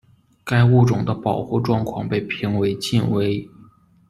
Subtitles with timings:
[0.43, 3.47] 该物种的保护状况被评为近危。